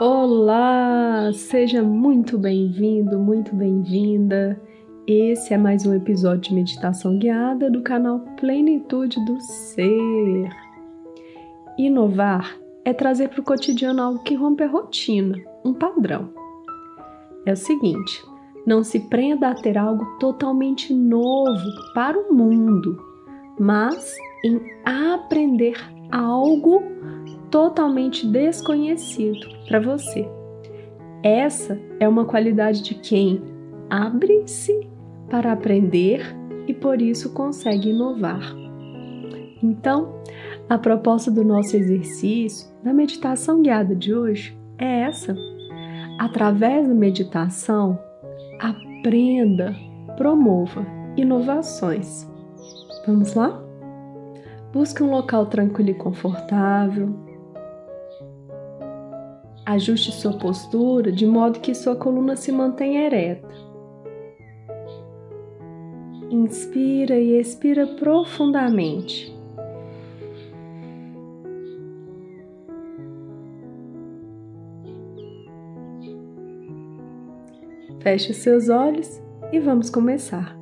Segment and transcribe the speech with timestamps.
[0.00, 4.60] Olá, seja muito bem-vindo, muito bem-vinda.
[5.08, 10.48] Esse é mais um episódio de meditação guiada do canal Plenitude do Ser.
[11.76, 16.32] Inovar é trazer para o cotidiano algo que rompe a rotina, um padrão.
[17.44, 18.24] É o seguinte:
[18.64, 23.04] não se prenda a ter algo totalmente novo para o mundo,
[23.58, 25.76] mas em aprender
[26.12, 26.84] algo
[27.50, 30.28] totalmente desconhecido para você.
[31.22, 33.42] Essa é uma qualidade de quem
[33.90, 34.88] abre-se
[35.28, 36.22] para aprender
[36.66, 38.54] e por isso consegue inovar.
[39.62, 40.14] Então,
[40.68, 45.34] a proposta do nosso exercício, da meditação guiada de hoje, é essa.
[46.18, 47.98] Através da meditação,
[48.60, 49.74] aprenda,
[50.16, 50.86] promova
[51.16, 52.28] inovações.
[53.06, 53.60] Vamos lá?
[54.72, 57.27] Busque um local tranquilo e confortável.
[59.68, 63.46] Ajuste sua postura de modo que sua coluna se mantenha ereta.
[66.30, 69.30] Inspira e expira profundamente.
[78.00, 79.20] Feche seus olhos
[79.52, 80.57] e vamos começar.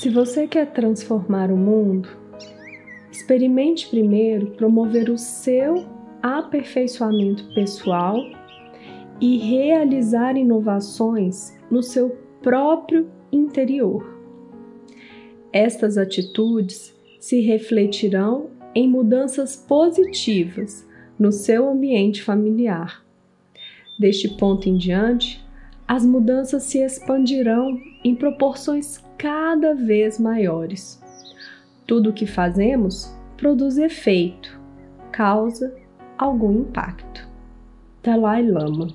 [0.00, 2.08] Se você quer transformar o mundo,
[3.12, 5.84] experimente primeiro promover o seu
[6.22, 8.16] aperfeiçoamento pessoal
[9.20, 14.18] e realizar inovações no seu próprio interior.
[15.52, 23.04] Estas atitudes se refletirão em mudanças positivas no seu ambiente familiar.
[23.98, 25.44] Deste ponto em diante,
[25.86, 30.98] as mudanças se expandirão em proporções cada vez maiores.
[31.86, 34.58] Tudo o que fazemos produz efeito,
[35.12, 35.76] causa
[36.16, 37.28] algum impacto.
[38.02, 38.86] Dalai Lama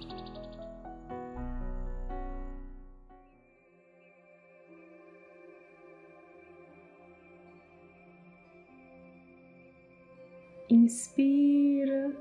[10.68, 12.12] Inspira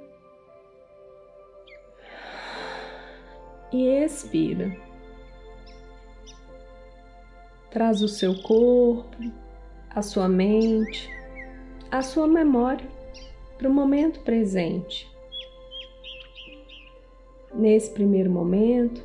[3.72, 4.83] e expira.
[7.74, 9.16] Traz o seu corpo,
[9.90, 11.10] a sua mente,
[11.90, 12.88] a sua memória
[13.58, 15.12] para o momento presente.
[17.52, 19.04] Nesse primeiro momento,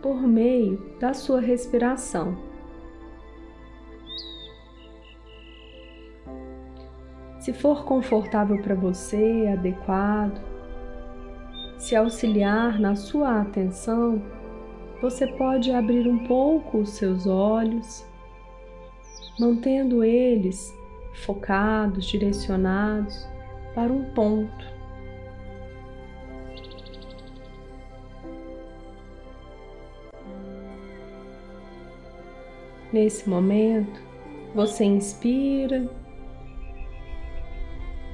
[0.00, 2.38] por meio da sua respiração.
[7.40, 10.40] Se for confortável para você, adequado,
[11.76, 14.22] se auxiliar na sua atenção,
[15.00, 18.06] você pode abrir um pouco os seus olhos,
[19.38, 20.76] mantendo eles
[21.14, 23.26] focados, direcionados
[23.74, 24.70] para um ponto.
[32.92, 34.02] Nesse momento,
[34.54, 35.88] você inspira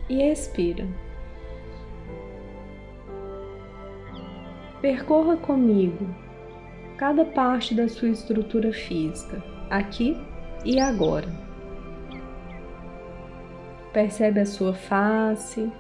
[0.08, 0.86] e expira.
[4.80, 6.25] Percorra comigo
[6.96, 10.16] cada parte da sua estrutura física, aqui
[10.64, 11.28] e agora.
[13.92, 15.70] Percebe a sua face,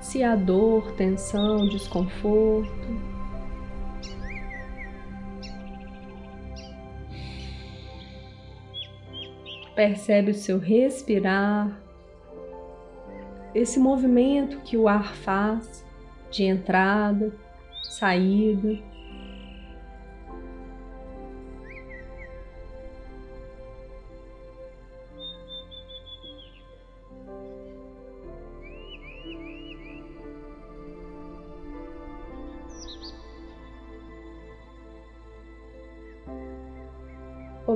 [0.00, 3.14] se há dor, tensão, desconforto.
[9.74, 11.80] Percebe o seu respirar,
[13.54, 15.84] esse movimento que o ar faz
[16.30, 17.32] de entrada,
[17.82, 18.93] saída.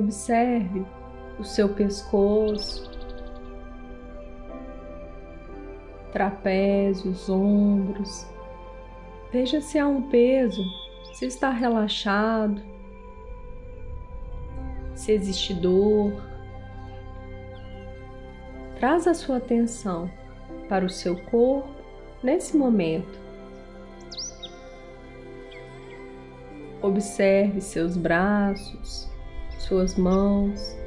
[0.09, 0.83] Observe
[1.37, 2.89] o seu pescoço,
[6.11, 8.25] trapézios, ombros.
[9.31, 10.63] Veja se há um peso,
[11.13, 12.59] se está relaxado,
[14.95, 16.19] se existe dor.
[18.79, 20.09] Traz a sua atenção
[20.67, 21.69] para o seu corpo
[22.23, 23.19] nesse momento.
[26.81, 29.07] Observe seus braços,
[29.59, 30.77] suas mãos.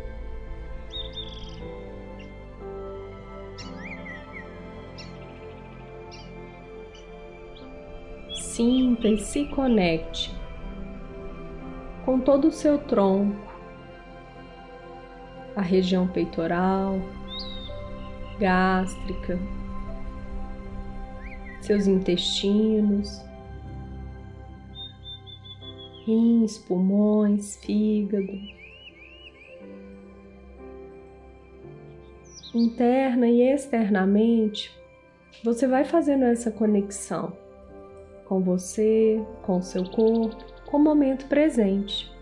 [8.35, 10.35] Sinta e se conecte
[12.05, 13.53] com todo o seu tronco,
[15.55, 16.99] a região peitoral,
[18.39, 19.39] gástrica,
[21.61, 23.25] seus intestinos,
[26.05, 28.62] rins, pulmões, fígado.
[32.55, 34.71] Interna e externamente,
[35.43, 37.33] você vai fazendo essa conexão
[38.27, 42.13] com você, com seu corpo, com o momento presente.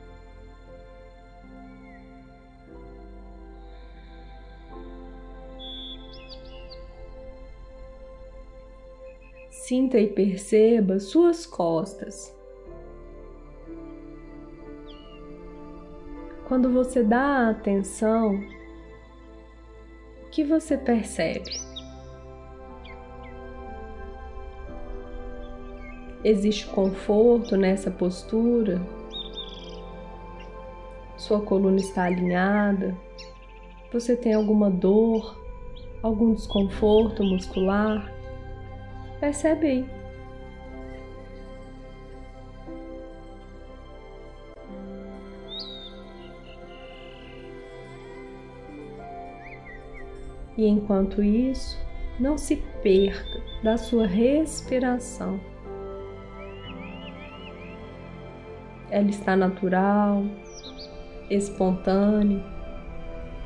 [9.50, 12.36] Sinta e perceba suas costas.
[16.48, 18.59] Quando você dá atenção,
[20.30, 21.60] que você percebe?
[26.22, 28.80] Existe conforto nessa postura?
[31.16, 32.96] Sua coluna está alinhada?
[33.92, 35.36] Você tem alguma dor,
[36.02, 38.12] algum desconforto muscular?
[39.18, 39.99] Percebe aí.
[50.60, 51.78] E enquanto isso,
[52.18, 55.40] não se perca da sua respiração.
[58.90, 60.22] Ela está natural,
[61.30, 62.44] espontânea,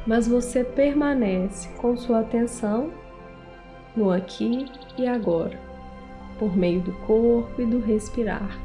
[0.05, 2.90] mas você permanece com sua atenção
[3.94, 4.67] no aqui
[4.99, 5.56] e agora,
[6.37, 8.58] por meio do corpo e do respirar.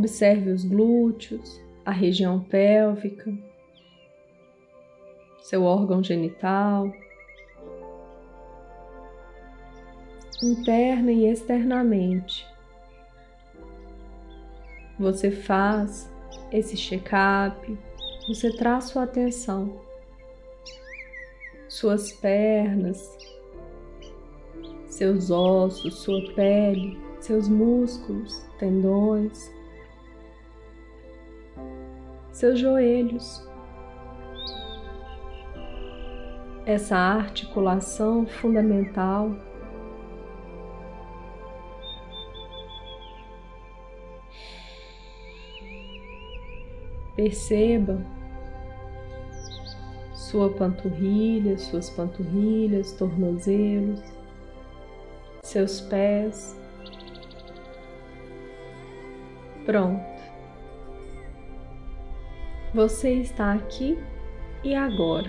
[0.00, 3.30] Observe os glúteos, a região pélvica,
[5.42, 6.90] seu órgão genital,
[10.42, 12.48] interna e externamente.
[14.98, 16.10] Você faz
[16.50, 17.78] esse check-up
[18.26, 19.80] você traz sua atenção,
[21.68, 23.18] suas pernas,
[24.86, 29.52] seus ossos, sua pele, seus músculos, tendões,
[32.40, 33.46] seus joelhos.
[36.64, 39.34] Essa articulação fundamental
[47.14, 48.02] Perceba
[50.14, 54.00] sua panturrilha, suas panturrilhas, tornozelos,
[55.42, 56.56] seus pés.
[59.66, 60.09] Pronto.
[62.72, 63.98] Você está aqui
[64.62, 65.28] e agora.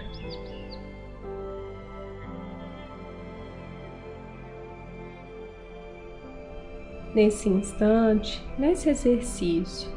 [7.16, 9.90] Nesse instante, nesse exercício,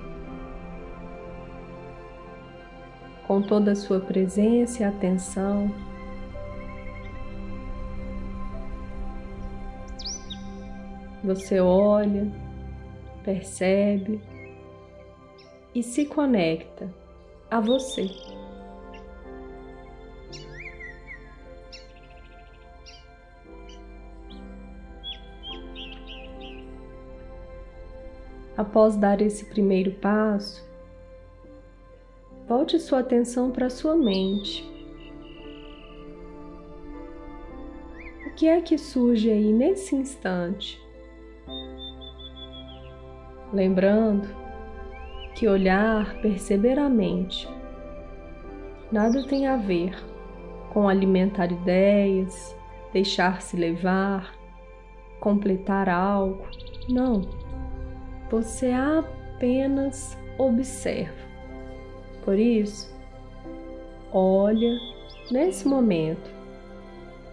[3.26, 5.70] com toda a sua presença e atenção.
[11.22, 12.26] Você olha,
[13.22, 14.18] percebe
[15.74, 17.03] e se conecta
[17.54, 18.10] a você.
[28.56, 30.64] Após dar esse primeiro passo,
[32.46, 34.62] Volte sua atenção para sua mente.
[38.26, 40.78] O que é que surge aí nesse instante?
[43.50, 44.43] Lembrando
[45.34, 47.48] que olhar, perceber a mente,
[48.90, 49.94] nada tem a ver
[50.72, 52.56] com alimentar ideias,
[52.92, 54.34] deixar-se levar,
[55.20, 56.44] completar algo.
[56.88, 57.22] Não.
[58.30, 61.24] Você apenas observa.
[62.24, 62.94] Por isso,
[64.12, 64.78] olha
[65.30, 66.30] nesse momento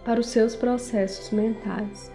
[0.04, 2.12] para os seus processos mentais.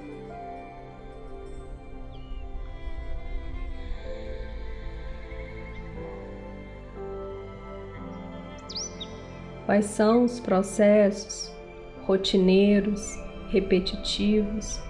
[9.68, 11.56] Quais são os processos
[12.02, 13.16] rotineiros,
[13.50, 14.82] repetitivos?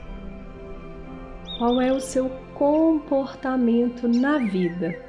[1.57, 4.99] Qual é o seu comportamento na vida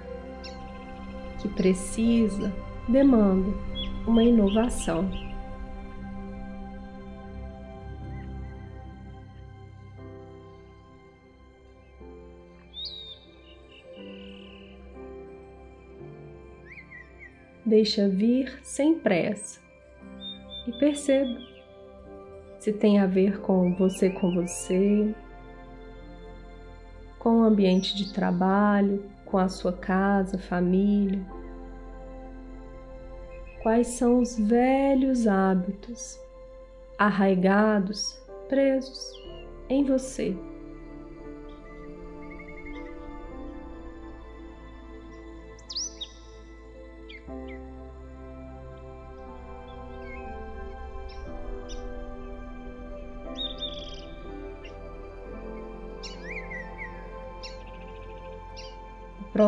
[1.40, 2.52] que precisa
[2.88, 3.52] demanda
[4.06, 5.08] uma inovação.
[17.68, 19.60] Deixa vir sem pressa
[20.66, 21.38] e perceba
[22.58, 25.14] se tem a ver com você com você,
[27.18, 31.20] com o ambiente de trabalho, com a sua casa, família?
[33.62, 36.18] Quais são os velhos hábitos
[36.96, 39.12] arraigados, presos
[39.68, 40.34] em você?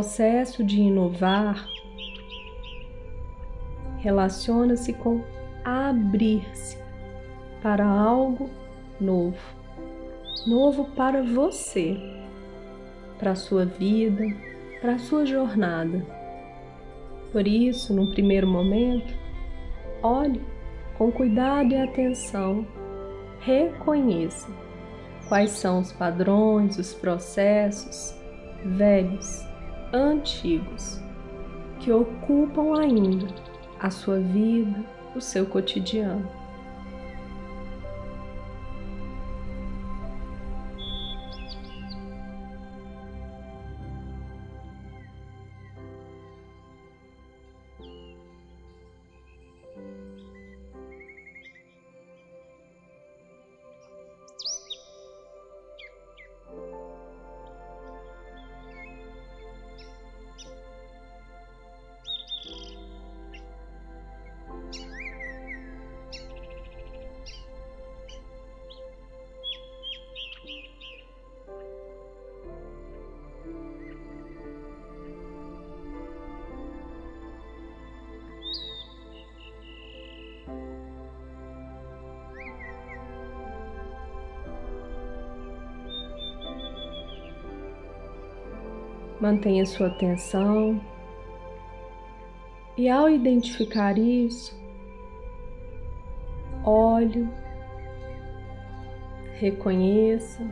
[0.00, 1.68] Processo de inovar
[3.98, 5.20] relaciona-se com
[5.62, 6.78] abrir-se
[7.62, 8.48] para algo
[8.98, 9.36] novo,
[10.46, 11.98] novo para você,
[13.18, 14.24] para a sua vida,
[14.80, 16.02] para a sua jornada.
[17.30, 19.12] Por isso, no primeiro momento,
[20.02, 20.40] olhe
[20.96, 22.66] com cuidado e atenção,
[23.40, 24.48] reconheça
[25.28, 28.18] quais são os padrões, os processos
[28.64, 29.49] velhos
[29.92, 31.00] antigos
[31.80, 33.26] que ocupam ainda
[33.78, 34.84] a sua vida,
[35.16, 36.39] o seu cotidiano.
[89.20, 90.80] Mantenha sua atenção
[92.74, 94.58] e, ao identificar isso,
[96.64, 97.28] olhe,
[99.34, 100.42] reconheça,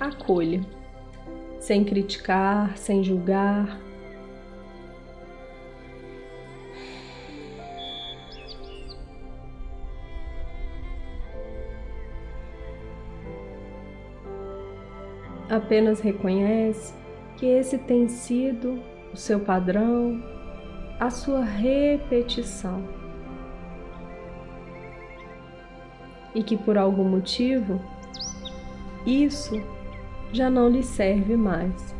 [0.00, 0.60] acolha,
[1.60, 3.80] sem criticar, sem julgar.
[15.48, 17.01] Apenas reconhece
[17.42, 18.80] que esse tem sido
[19.12, 20.22] o seu padrão,
[21.00, 22.84] a sua repetição.
[26.36, 27.80] E que por algum motivo
[29.04, 29.60] isso
[30.32, 31.92] já não lhe serve mais.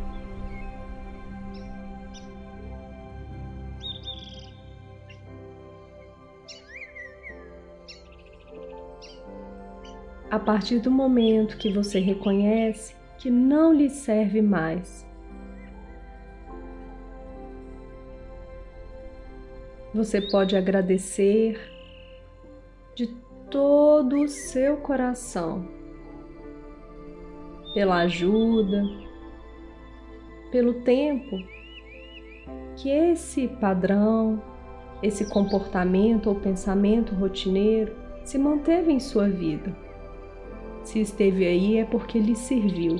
[10.31, 15.05] A partir do momento que você reconhece que não lhe serve mais,
[19.93, 21.59] Você pode agradecer
[22.95, 23.07] de
[23.51, 25.67] todo o seu coração
[27.75, 28.83] pela ajuda,
[30.51, 31.37] pelo tempo
[32.75, 34.41] que esse padrão,
[35.03, 39.75] esse comportamento ou pensamento rotineiro se manteve em sua vida.
[40.83, 42.95] Se esteve aí é porque lhe serviu.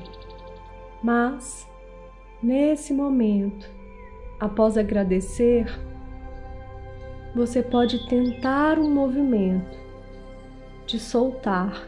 [1.02, 1.68] Mas,
[2.42, 3.68] nesse momento,
[4.40, 5.66] após agradecer,
[7.34, 9.78] você pode tentar um movimento
[10.86, 11.88] de soltar,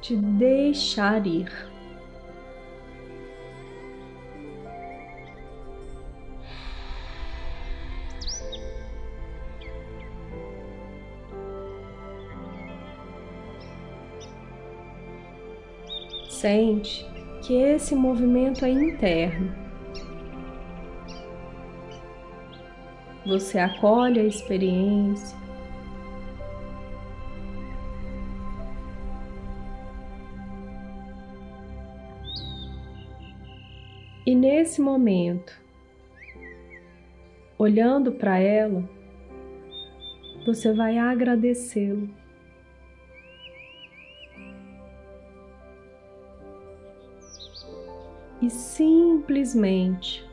[0.00, 1.50] de deixar ir.
[16.28, 17.06] Sente
[17.42, 19.61] que esse movimento é interno
[23.24, 25.36] Você acolhe a experiência.
[34.26, 35.52] E nesse momento,
[37.58, 38.88] olhando para ela,
[40.44, 42.08] você vai agradecê-lo.
[48.40, 50.24] E simplesmente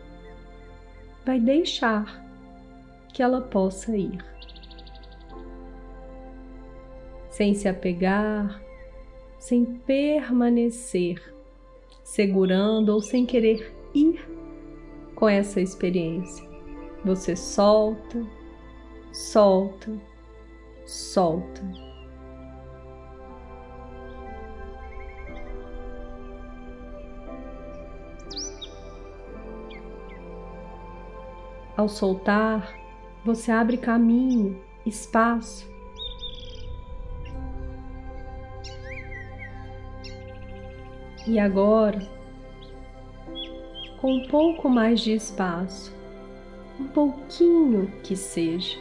[1.23, 2.28] vai deixar
[3.13, 4.23] que ela possa ir.
[7.29, 8.61] Sem se apegar,
[9.37, 11.33] sem permanecer,
[12.03, 14.19] segurando ou sem querer ir
[15.15, 16.47] com essa experiência.
[17.05, 18.25] Você solta,
[19.13, 19.91] solta,
[20.85, 21.89] solta.
[31.77, 32.75] Ao soltar,
[33.23, 35.69] você abre caminho, espaço.
[41.27, 41.99] E agora,
[43.99, 45.93] com um pouco mais de espaço,
[46.79, 48.77] um pouquinho que seja,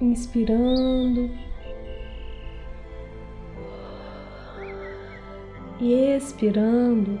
[0.00, 1.30] inspirando
[5.80, 7.20] e expirando.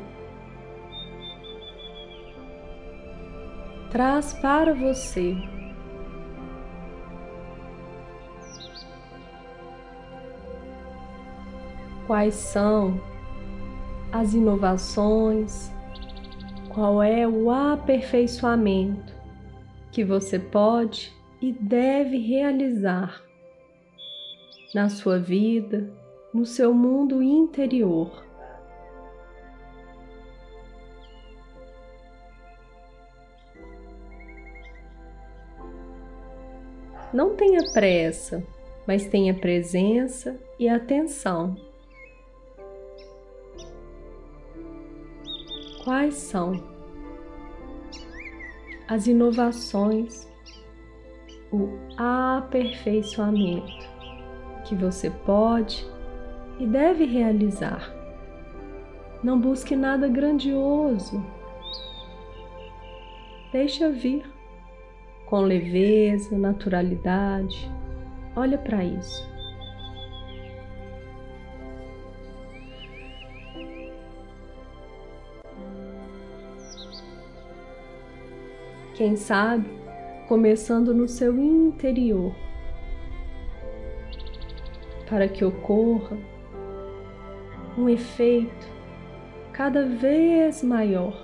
[3.90, 5.36] Traz para você.
[12.06, 13.00] Quais são
[14.12, 15.70] as inovações?
[16.68, 19.12] Qual é o aperfeiçoamento
[19.90, 23.22] que você pode e deve realizar
[24.72, 25.92] na sua vida,
[26.32, 28.29] no seu mundo interior?
[37.12, 38.42] Não tenha pressa,
[38.86, 41.56] mas tenha presença e atenção.
[45.82, 46.52] Quais são
[48.86, 50.28] as inovações,
[51.50, 53.90] o aperfeiçoamento
[54.64, 55.84] que você pode
[56.60, 57.92] e deve realizar?
[59.20, 61.20] Não busque nada grandioso.
[63.52, 64.24] Deixa vir
[65.30, 67.70] com leveza, naturalidade.
[68.34, 69.30] Olha para isso.
[78.96, 79.70] Quem sabe,
[80.28, 82.34] começando no seu interior,
[85.08, 86.18] para que ocorra
[87.78, 88.68] um efeito
[89.52, 91.14] cada vez maior,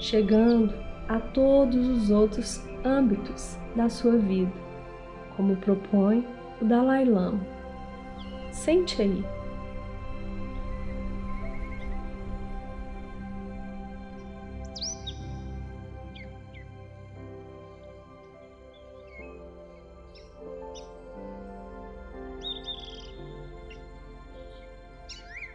[0.00, 0.74] chegando
[1.08, 4.52] a todos os outros âmbitos da sua vida,
[5.36, 6.26] como propõe
[6.60, 7.40] o Dalai Lama.
[8.52, 9.24] Sente aí.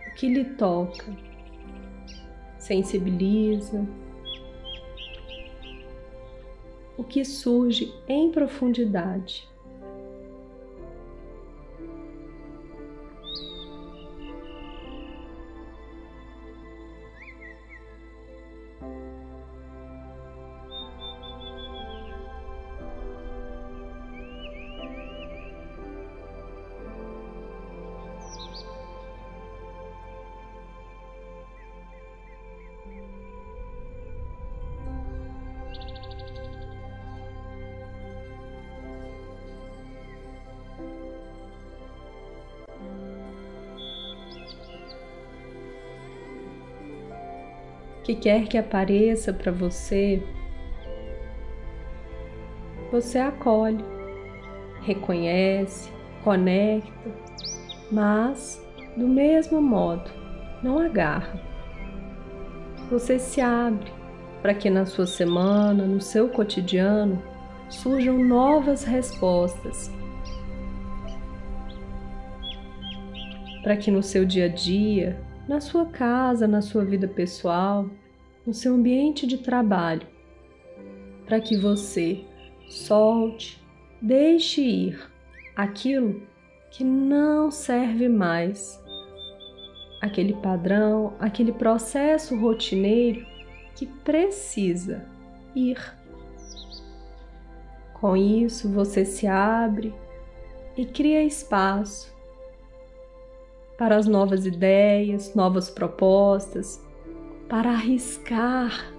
[0.07, 1.05] O que lhe toca,
[2.57, 3.85] sensibiliza,
[6.97, 9.47] o que surge em profundidade.
[48.07, 50.23] Que quer que apareça para você,
[52.89, 53.83] você acolhe,
[54.81, 55.91] reconhece,
[56.23, 57.11] conecta,
[57.91, 58.65] mas
[58.95, 60.09] do mesmo modo,
[60.63, 61.37] não agarra.
[62.89, 63.91] Você se abre
[64.41, 67.21] para que na sua semana, no seu cotidiano,
[67.67, 69.91] surjam novas respostas.
[73.61, 77.89] Para que no seu dia a dia na sua casa, na sua vida pessoal,
[78.45, 80.05] no seu ambiente de trabalho,
[81.25, 82.25] para que você
[82.69, 83.61] solte,
[84.01, 85.11] deixe ir
[85.55, 86.21] aquilo
[86.69, 88.81] que não serve mais,
[90.01, 93.25] aquele padrão, aquele processo rotineiro
[93.75, 95.05] que precisa
[95.55, 95.77] ir.
[97.93, 99.93] Com isso, você se abre
[100.77, 102.15] e cria espaço
[103.77, 106.83] para as novas ideias, novas propostas,
[107.47, 108.91] para arriscar,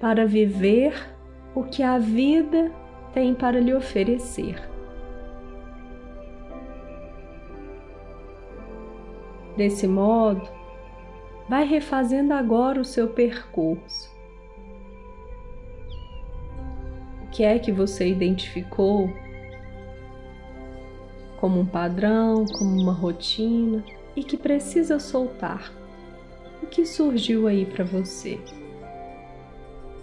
[0.00, 0.94] para viver
[1.54, 2.72] o que a vida
[3.12, 4.56] tem para lhe oferecer.
[9.56, 10.48] Desse modo,
[11.48, 14.10] vai refazendo agora o seu percurso.
[17.22, 19.10] O que é que você identificou
[21.42, 25.72] como um padrão, como uma rotina e que precisa soltar.
[26.62, 28.38] O que surgiu aí para você?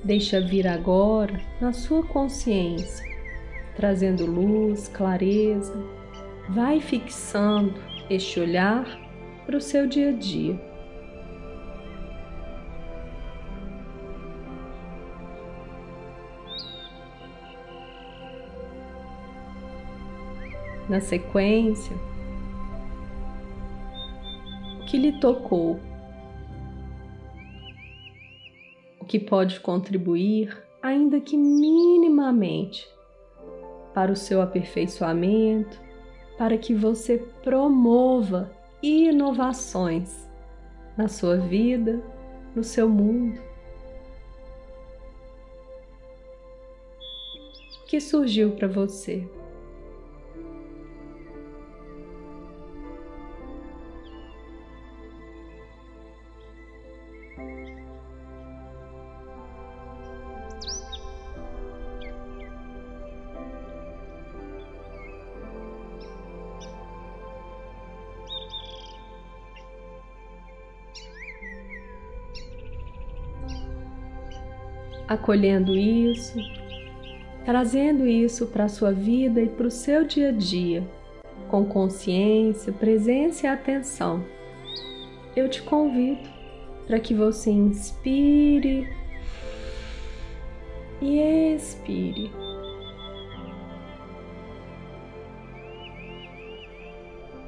[0.04, 3.06] Deixa vir agora na sua consciência,
[3.74, 5.82] trazendo luz, clareza.
[6.50, 7.74] Vai fixando
[8.10, 8.86] este olhar
[9.46, 10.60] para o seu dia a dia.
[20.90, 21.96] Na sequência,
[24.82, 25.80] o que lhe tocou,
[29.00, 32.90] o que pode contribuir, ainda que minimamente,
[33.94, 35.80] para o seu aperfeiçoamento,
[36.38, 40.28] para que você promova inovações
[40.98, 42.02] na sua vida,
[42.56, 43.40] no seu mundo.
[47.82, 49.28] O que surgiu para você?
[75.30, 76.40] Acolhendo isso,
[77.46, 80.84] trazendo isso para a sua vida e para o seu dia a dia,
[81.48, 84.26] com consciência, presença e atenção.
[85.36, 86.28] Eu te convido
[86.88, 88.92] para que você inspire
[91.00, 91.20] e
[91.54, 92.32] expire.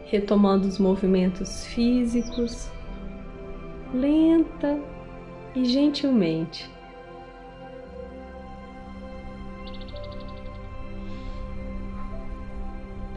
[0.06, 2.70] Retomando os movimentos físicos,
[3.92, 4.80] lenta
[5.56, 6.70] e gentilmente.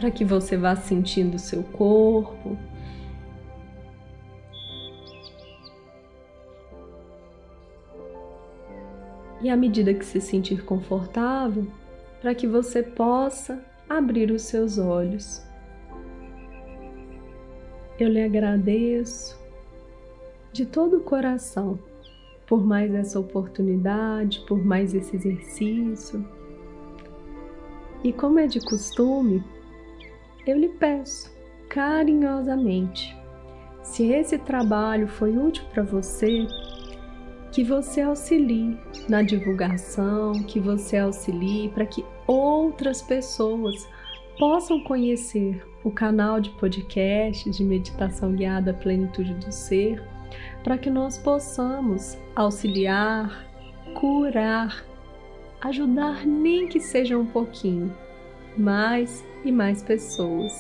[0.05, 2.59] Para que você vá sentindo o seu corpo.
[9.41, 11.67] E à medida que se sentir confortável,
[12.21, 15.43] para que você possa abrir os seus olhos.
[17.99, 19.41] Eu lhe agradeço
[20.53, 21.79] de todo o coração
[22.47, 26.23] por mais essa oportunidade, por mais esse exercício.
[28.03, 29.43] E como é de costume,
[30.47, 31.33] eu lhe peço
[31.69, 33.17] carinhosamente,
[33.83, 36.47] se esse trabalho foi útil para você,
[37.51, 38.79] que você auxilie
[39.09, 43.89] na divulgação, que você auxilie para que outras pessoas
[44.39, 50.03] possam conhecer o canal de podcast de meditação guiada Plenitude do Ser,
[50.65, 53.47] para que nós possamos auxiliar,
[53.95, 54.85] curar,
[55.61, 57.95] ajudar nem que seja um pouquinho,
[58.57, 60.53] mas e mais pessoas.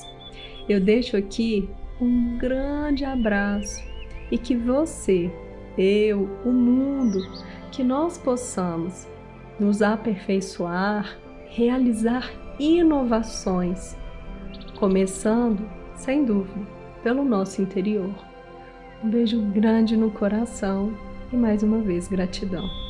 [0.68, 1.68] Eu deixo aqui
[2.00, 3.82] um grande abraço
[4.30, 5.30] e que você,
[5.76, 7.20] eu, o mundo,
[7.70, 9.06] que nós possamos
[9.58, 11.16] nos aperfeiçoar,
[11.48, 13.96] realizar inovações,
[14.78, 16.66] começando, sem dúvida,
[17.02, 18.14] pelo nosso interior.
[19.02, 20.96] Um beijo grande no coração
[21.32, 22.83] e mais uma vez gratidão.